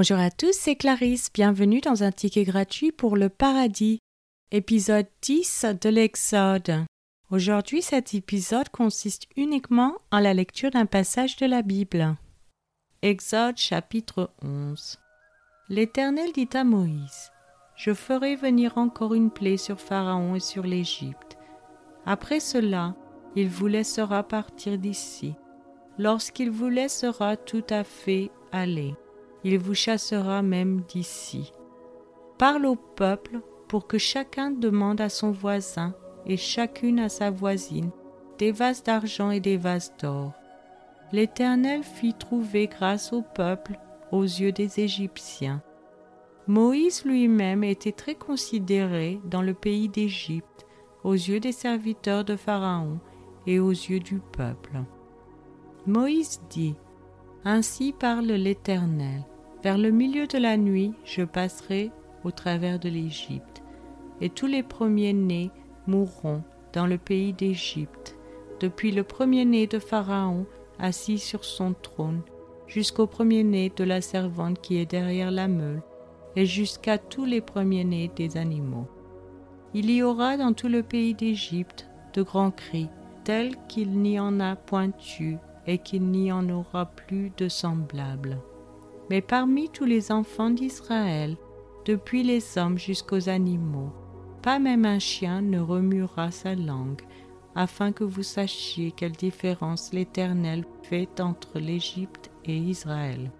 Bonjour 0.00 0.18
à 0.18 0.30
tous, 0.30 0.54
c'est 0.54 0.76
Clarisse. 0.76 1.30
Bienvenue 1.30 1.82
dans 1.82 2.04
un 2.04 2.10
ticket 2.10 2.44
gratuit 2.44 2.90
pour 2.90 3.18
le 3.18 3.28
paradis, 3.28 3.98
épisode 4.50 5.06
10 5.20 5.66
de 5.78 5.90
l'Exode. 5.90 6.86
Aujourd'hui, 7.30 7.82
cet 7.82 8.14
épisode 8.14 8.70
consiste 8.70 9.26
uniquement 9.36 9.98
en 10.10 10.20
la 10.20 10.32
lecture 10.32 10.70
d'un 10.70 10.86
passage 10.86 11.36
de 11.36 11.44
la 11.44 11.60
Bible. 11.60 12.16
Exode 13.02 13.58
chapitre 13.58 14.30
11. 14.42 14.98
L'Éternel 15.68 16.32
dit 16.32 16.48
à 16.54 16.64
Moïse 16.64 17.30
Je 17.76 17.92
ferai 17.92 18.36
venir 18.36 18.78
encore 18.78 19.12
une 19.12 19.30
plaie 19.30 19.58
sur 19.58 19.78
Pharaon 19.78 20.34
et 20.34 20.40
sur 20.40 20.62
l'Égypte. 20.62 21.36
Après 22.06 22.40
cela, 22.40 22.94
il 23.36 23.50
vous 23.50 23.66
laissera 23.66 24.22
partir 24.22 24.78
d'ici. 24.78 25.34
Lorsqu'il 25.98 26.50
vous 26.50 26.70
laissera 26.70 27.36
tout 27.36 27.66
à 27.68 27.84
fait 27.84 28.30
aller 28.50 28.94
il 29.44 29.58
vous 29.58 29.74
chassera 29.74 30.42
même 30.42 30.82
d'ici. 30.88 31.52
Parle 32.38 32.66
au 32.66 32.76
peuple 32.76 33.40
pour 33.68 33.86
que 33.86 33.98
chacun 33.98 34.50
demande 34.50 35.00
à 35.00 35.08
son 35.08 35.30
voisin 35.30 35.94
et 36.26 36.36
chacune 36.36 36.98
à 36.98 37.08
sa 37.08 37.30
voisine 37.30 37.90
des 38.38 38.52
vases 38.52 38.82
d'argent 38.82 39.30
et 39.30 39.40
des 39.40 39.56
vases 39.56 39.92
d'or. 40.00 40.32
L'Éternel 41.12 41.82
fit 41.82 42.14
trouver 42.14 42.68
grâce 42.68 43.12
au 43.12 43.22
peuple 43.22 43.78
aux 44.12 44.22
yeux 44.22 44.52
des 44.52 44.80
Égyptiens. 44.80 45.62
Moïse 46.46 47.04
lui-même 47.04 47.62
était 47.62 47.92
très 47.92 48.14
considéré 48.14 49.20
dans 49.24 49.42
le 49.42 49.54
pays 49.54 49.88
d'Égypte, 49.88 50.66
aux 51.04 51.14
yeux 51.14 51.40
des 51.40 51.52
serviteurs 51.52 52.24
de 52.24 52.36
Pharaon 52.36 52.98
et 53.46 53.60
aux 53.60 53.70
yeux 53.70 54.00
du 54.00 54.20
peuple. 54.32 54.82
Moïse 55.86 56.40
dit, 56.50 56.76
Ainsi 57.46 57.94
parle 57.98 58.26
l'Éternel. 58.26 59.24
Vers 59.62 59.78
le 59.78 59.90
milieu 59.90 60.26
de 60.26 60.36
la 60.36 60.58
nuit, 60.58 60.92
je 61.04 61.22
passerai 61.22 61.90
au 62.22 62.30
travers 62.30 62.78
de 62.78 62.90
l'Égypte, 62.90 63.62
et 64.20 64.28
tous 64.28 64.46
les 64.46 64.62
premiers-nés 64.62 65.50
mourront 65.86 66.42
dans 66.74 66.86
le 66.86 66.98
pays 66.98 67.32
d'Égypte, 67.32 68.18
depuis 68.60 68.92
le 68.92 69.04
premier-né 69.04 69.66
de 69.66 69.78
Pharaon 69.78 70.44
assis 70.78 71.18
sur 71.18 71.44
son 71.44 71.72
trône, 71.72 72.20
jusqu'au 72.66 73.06
premier-né 73.06 73.72
de 73.74 73.84
la 73.84 74.02
servante 74.02 74.60
qui 74.60 74.76
est 74.76 74.90
derrière 74.90 75.30
la 75.30 75.48
meule, 75.48 75.82
et 76.36 76.44
jusqu'à 76.44 76.98
tous 76.98 77.24
les 77.24 77.40
premiers-nés 77.40 78.10
des 78.16 78.36
animaux. 78.36 78.86
Il 79.72 79.90
y 79.90 80.02
aura 80.02 80.36
dans 80.36 80.52
tout 80.52 80.68
le 80.68 80.82
pays 80.82 81.14
d'Égypte 81.14 81.88
de 82.12 82.22
grands 82.22 82.50
cris, 82.50 82.88
tels 83.24 83.56
qu'il 83.66 83.92
n'y 83.92 84.20
en 84.20 84.40
a 84.40 84.56
point 84.56 84.92
eu 85.20 85.36
et 85.66 85.78
qu'il 85.78 86.02
n'y 86.10 86.32
en 86.32 86.48
aura 86.48 86.86
plus 86.86 87.32
de 87.36 87.48
semblables. 87.48 88.38
Mais 89.08 89.20
parmi 89.20 89.68
tous 89.68 89.84
les 89.84 90.12
enfants 90.12 90.50
d'Israël, 90.50 91.36
depuis 91.84 92.22
les 92.22 92.58
hommes 92.58 92.78
jusqu'aux 92.78 93.28
animaux, 93.28 93.92
pas 94.42 94.58
même 94.58 94.84
un 94.84 94.98
chien 94.98 95.42
ne 95.42 95.60
remuera 95.60 96.30
sa 96.30 96.54
langue, 96.54 97.02
afin 97.54 97.92
que 97.92 98.04
vous 98.04 98.22
sachiez 98.22 98.92
quelle 98.92 99.12
différence 99.12 99.92
l'Éternel 99.92 100.64
fait 100.82 101.20
entre 101.20 101.58
l'Égypte 101.58 102.30
et 102.44 102.56
Israël. 102.56 103.30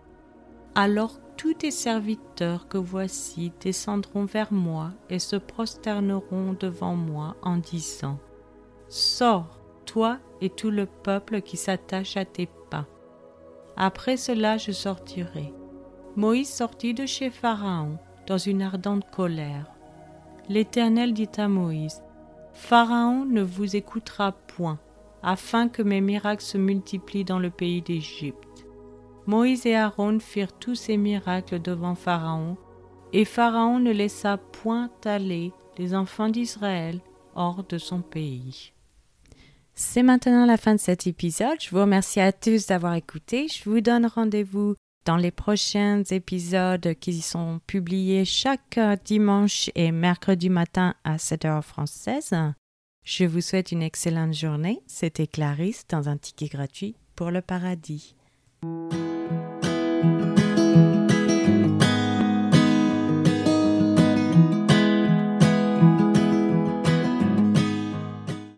Alors 0.75 1.21
tous 1.37 1.55
tes 1.55 1.71
serviteurs 1.71 2.69
que 2.69 2.79
voici 2.79 3.53
descendront 3.61 4.25
vers 4.25 4.53
moi 4.53 4.91
et 5.09 5.19
se 5.19 5.37
prosterneront 5.37 6.55
devant 6.59 6.97
moi 6.97 7.37
en 7.43 7.57
disant 7.57 8.19
Sors, 8.89 9.60
toi 9.91 10.19
et 10.41 10.51
tout 10.51 10.71
le 10.71 10.87
peuple 10.87 11.41
qui 11.41 11.57
s'attache 11.57 12.17
à 12.17 12.25
tes 12.25 12.49
pas. 12.71 12.87
Après 13.77 14.17
cela 14.17 14.57
je 14.57 14.71
sortirai 14.71 15.53
Moïse 16.15 16.49
sortit 16.49 16.95
de 16.95 17.07
chez 17.07 17.31
Pharaon 17.31 17.99
dans 18.29 18.39
une 18.39 18.63
ardente 18.63 19.11
colère. 19.11 19.67
L'Éternel 20.49 21.13
dit 21.13 21.29
à 21.37 21.49
Moïse, 21.49 22.03
Pharaon 22.53 23.25
ne 23.25 23.43
vous 23.43 23.75
écoutera 23.75 24.33
point, 24.33 24.79
afin 25.23 25.69
que 25.69 25.83
mes 25.83 26.01
miracles 26.01 26.43
se 26.43 26.59
multiplient 26.59 27.25
dans 27.25 27.39
le 27.39 27.51
pays 27.51 27.83
d'Égypte. 27.83 28.67
Moïse 29.27 29.67
et 29.67 29.77
Aaron 29.77 30.19
firent 30.21 30.53
tous 30.53 30.75
ces 30.75 30.97
miracles 30.97 31.61
devant 31.61 31.95
Pharaon, 31.95 32.57
et 33.13 33.25
Pharaon 33.25 33.81
ne 33.81 33.93
laissa 33.93 34.37
point 34.37 34.91
aller 35.05 35.53
les 35.79 35.95
enfants 35.95 36.29
d'Israël 36.29 37.01
hors 37.35 37.65
de 37.65 37.79
son 37.79 38.03
pays. 38.03 38.73
C'est 39.75 40.03
maintenant 40.03 40.47
la 40.47 40.57
fin 40.57 40.75
de 40.75 40.81
cet 40.81 41.07
épisode. 41.07 41.61
Je 41.61 41.71
vous 41.71 41.81
remercie 41.81 42.21
à 42.21 42.33
tous 42.33 42.67
d'avoir 42.67 42.95
écouté. 42.95 43.47
Je 43.49 43.69
vous 43.69 43.81
donne 43.81 44.07
rendez-vous 44.07 44.75
dans 45.07 45.17
les 45.17 45.31
prochains 45.31 46.03
épisodes 46.11 46.95
qui 47.01 47.21
sont 47.21 47.61
publiés 47.67 48.25
chaque 48.25 48.79
dimanche 49.05 49.71
et 49.75 49.93
mercredi 49.93 50.51
matin 50.51 50.95
à 51.05 51.19
7 51.19 51.45
heures 51.47 51.65
française. 51.65 52.35
Je 53.05 53.25
vous 53.25 53.41
souhaite 53.41 53.73
une 53.73 53.83
excellente 53.83 54.35
journée. 54.35 54.81
C'était 54.87 55.27
Clarisse 55.27 55.87
dans 55.89 56.09
un 56.09 56.17
ticket 56.17 56.49
gratuit 56.49 56.97
pour 57.17 57.31
le 57.31 57.41
paradis. 57.41 58.15